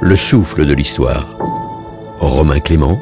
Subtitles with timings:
[0.00, 1.26] le souffle de l'histoire.
[2.18, 2.98] Romain Clément,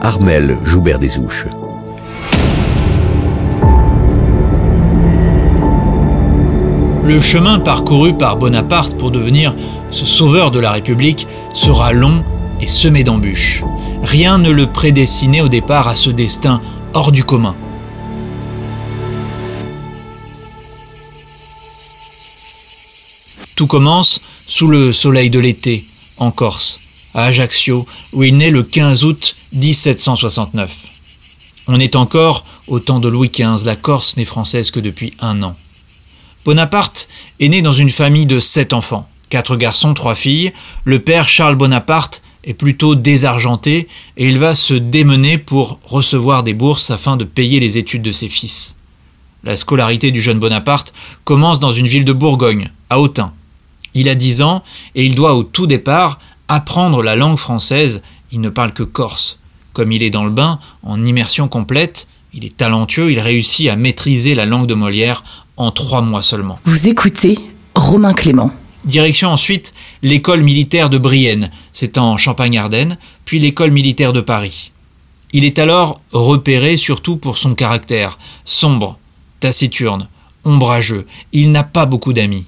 [0.00, 1.46] Armel Joubert des Ouches.
[7.04, 9.54] Le chemin parcouru par Bonaparte pour devenir
[9.90, 12.24] ce sauveur de la République sera long
[12.60, 13.62] et semé d'embûches.
[14.02, 16.60] Rien ne le prédestinait au départ à ce destin
[16.94, 17.54] hors du commun.
[23.56, 25.82] Tout commence sous le soleil de l'été,
[26.18, 27.84] en Corse, à Ajaccio,
[28.14, 30.84] où il naît le 15 août 1769.
[31.68, 35.42] On est encore au temps de Louis XV, la Corse n'est française que depuis un
[35.42, 35.52] an.
[36.44, 37.08] Bonaparte
[37.40, 40.52] est né dans une famille de sept enfants, quatre garçons, trois filles.
[40.84, 46.54] Le père Charles Bonaparte est plutôt désargenté et il va se démener pour recevoir des
[46.54, 48.76] bourses afin de payer les études de ses fils.
[49.42, 50.92] La scolarité du jeune Bonaparte
[51.24, 53.32] commence dans une ville de Bourgogne, à Autun.
[53.96, 54.62] Il a dix ans
[54.94, 59.40] et il doit au tout départ apprendre la langue française, il ne parle que corse.
[59.72, 63.74] Comme il est dans le bain, en immersion complète, il est talentueux, il réussit à
[63.74, 65.24] maîtriser la langue de Molière
[65.56, 66.60] en trois mois seulement.
[66.64, 67.38] Vous écoutez
[67.74, 68.50] Romain Clément.
[68.84, 69.72] Direction ensuite
[70.02, 74.72] l'école militaire de Brienne, c'est en Champagne-Ardenne, puis l'école militaire de Paris.
[75.32, 78.98] Il est alors repéré surtout pour son caractère, sombre,
[79.40, 80.06] taciturne,
[80.44, 81.04] ombrageux.
[81.32, 82.44] Il n'a pas beaucoup d'amis.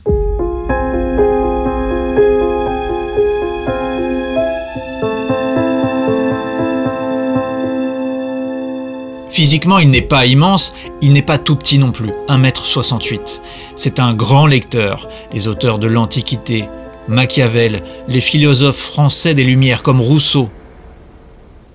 [9.38, 13.38] Physiquement, il n'est pas immense, il n'est pas tout petit non plus, 1m68.
[13.76, 16.64] C'est un grand lecteur, les auteurs de l'Antiquité,
[17.06, 20.48] Machiavel, les philosophes français des Lumières comme Rousseau.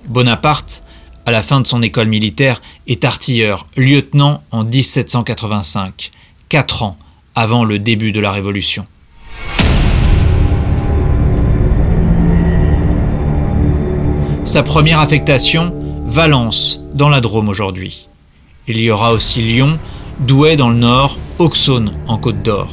[0.09, 0.83] Bonaparte,
[1.25, 6.11] à la fin de son école militaire, est artilleur, lieutenant en 1785,
[6.49, 6.97] quatre ans
[7.33, 8.85] avant le début de la Révolution.
[14.43, 15.82] Sa première affectation,
[16.13, 18.07] Valence, dans la Drôme aujourd'hui.
[18.67, 19.79] Il y aura aussi Lyon,
[20.19, 22.69] Douai dans le nord, Auxonne en Côte d'Or.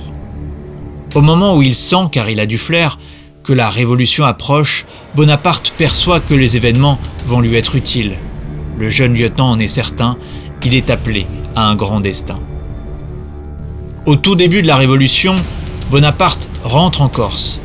[1.14, 2.98] Au moment où il sent, car il a du flair,
[3.42, 4.84] que la révolution approche,
[5.14, 8.18] Bonaparte perçoit que les événements vont lui être utiles.
[8.76, 10.18] Le jeune lieutenant en est certain,
[10.62, 12.38] il est appelé à un grand destin.
[14.04, 15.34] Au tout début de la Révolution,
[15.90, 17.58] Bonaparte rentre en Corse.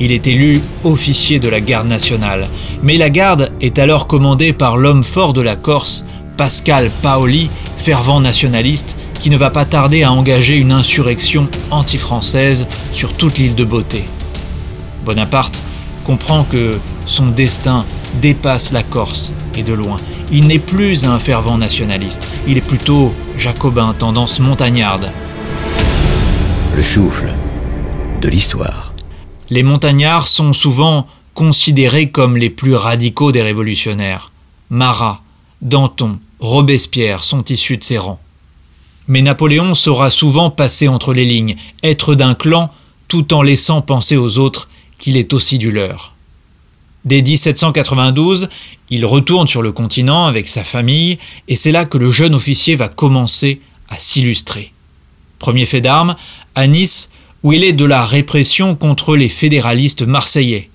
[0.00, 2.48] Il est élu officier de la garde nationale,
[2.82, 6.06] mais la garde est alors commandée par l'homme fort de la Corse,
[6.38, 13.12] Pascal Paoli, fervent nationaliste, qui ne va pas tarder à engager une insurrection anti-française sur
[13.12, 14.04] toute l'île de Beauté.
[15.04, 15.60] Bonaparte
[16.04, 17.84] comprend que son destin
[18.22, 19.98] dépasse la Corse et de loin.
[20.32, 25.10] Il n'est plus un fervent nationaliste, il est plutôt jacobin, tendance montagnarde.
[26.74, 27.34] Le souffle
[28.22, 28.89] de l'histoire.
[29.50, 34.30] Les montagnards sont souvent considérés comme les plus radicaux des révolutionnaires.
[34.70, 35.22] Marat,
[35.60, 38.20] Danton, Robespierre sont issus de ces rangs.
[39.08, 42.72] Mais Napoléon saura souvent passer entre les lignes, être d'un clan
[43.08, 44.68] tout en laissant penser aux autres
[44.98, 46.14] qu'il est aussi du leur.
[47.04, 48.48] Dès 1792,
[48.90, 51.18] il retourne sur le continent avec sa famille
[51.48, 54.68] et c'est là que le jeune officier va commencer à s'illustrer.
[55.38, 56.14] Premier fait d'armes,
[56.54, 57.10] à Nice,
[57.42, 60.68] où il est de la répression contre les fédéralistes marseillais.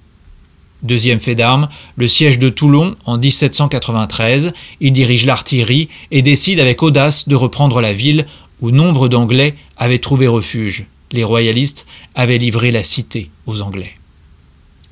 [0.84, 4.54] Deuxième fait d'armes, le siège de Toulon en 1793.
[4.82, 8.26] Il dirige l'artillerie et décide avec audace de reprendre la ville
[8.62, 10.86] où nombre d'Anglais avaient trouvé refuge.
[11.12, 13.94] Les royalistes avaient livré la cité aux Anglais.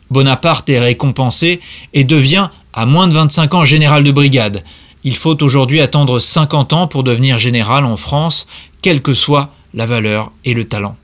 [0.09, 1.59] Bonaparte est récompensé
[1.94, 4.61] et devient, à moins de 25 ans, général de brigade.
[5.03, 8.47] Il faut aujourd'hui attendre 50 ans pour devenir général en France,
[8.81, 10.95] quelle que soit la valeur et le talent.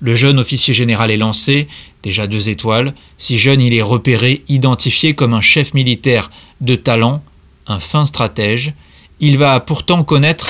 [0.00, 1.68] Le jeune officier général est lancé,
[2.02, 2.94] déjà deux étoiles.
[3.18, 6.30] Si jeune, il est repéré, identifié comme un chef militaire
[6.62, 7.22] de talent,
[7.66, 8.72] un fin stratège.
[9.20, 10.48] Il va pourtant connaître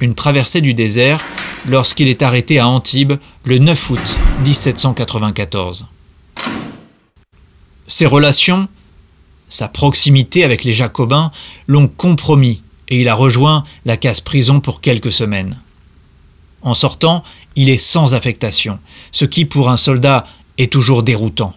[0.00, 1.24] une traversée du désert
[1.66, 5.86] lorsqu'il est arrêté à Antibes le 9 août 1794.
[7.86, 8.68] Ses relations,
[9.48, 11.32] sa proximité avec les Jacobins
[11.66, 15.58] l'ont compromis et il a rejoint la case prison pour quelques semaines.
[16.62, 17.24] En sortant,
[17.56, 18.78] il est sans affectation,
[19.12, 20.26] ce qui pour un soldat
[20.58, 21.54] est toujours déroutant.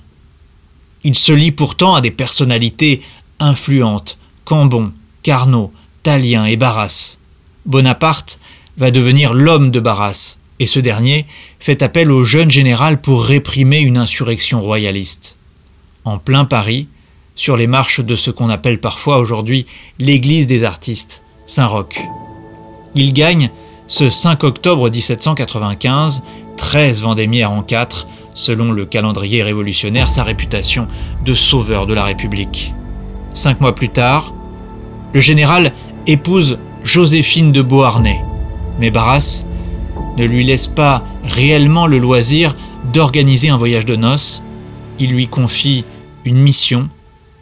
[1.04, 3.02] Il se lie pourtant à des personnalités
[3.40, 5.72] influentes, Cambon, Carnot,
[6.04, 7.18] Talien et Barras.
[7.66, 8.40] Bonaparte
[8.78, 11.26] va devenir l'homme de Barras, et ce dernier
[11.60, 15.36] fait appel au jeune général pour réprimer une insurrection royaliste.
[16.06, 16.88] En plein Paris,
[17.36, 19.66] sur les marches de ce qu'on appelle parfois aujourd'hui
[20.00, 22.00] l'église des artistes, Saint-Roch.
[22.96, 23.50] Il gagne
[23.94, 26.24] ce 5 octobre 1795,
[26.58, 30.88] 13 Vendémiaire en 4, selon le calendrier révolutionnaire, sa réputation
[31.24, 32.74] de sauveur de la République.
[33.36, 34.34] Cinq mois plus tard,
[35.14, 35.74] le général
[36.08, 38.20] épouse Joséphine de Beauharnais,
[38.80, 39.46] mais Barras
[40.18, 42.56] ne lui laisse pas réellement le loisir
[42.94, 44.42] d'organiser un voyage de noces.
[44.98, 45.86] Il lui confie
[46.26, 46.90] une mission.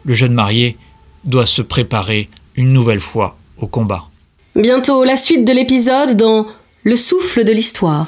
[0.04, 0.76] Le jeune marié
[1.24, 4.11] doit se préparer une nouvelle fois au combat.
[4.54, 6.46] Bientôt la suite de l'épisode dans
[6.84, 8.06] Le souffle de l'histoire.